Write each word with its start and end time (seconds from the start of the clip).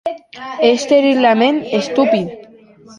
Ès 0.69 0.81
terriblaments 0.91 1.67
estupid. 1.81 2.27